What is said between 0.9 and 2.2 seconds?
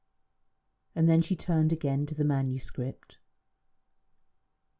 And then she turned again to